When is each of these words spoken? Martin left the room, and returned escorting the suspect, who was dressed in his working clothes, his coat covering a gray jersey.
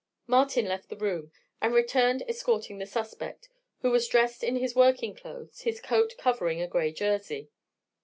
Martin 0.25 0.65
left 0.65 0.89
the 0.89 0.95
room, 0.97 1.31
and 1.61 1.75
returned 1.75 2.23
escorting 2.27 2.79
the 2.79 2.87
suspect, 2.87 3.49
who 3.81 3.91
was 3.91 4.07
dressed 4.07 4.43
in 4.43 4.55
his 4.55 4.73
working 4.75 5.13
clothes, 5.13 5.61
his 5.61 5.79
coat 5.79 6.15
covering 6.17 6.59
a 6.59 6.65
gray 6.67 6.91
jersey. 6.91 7.51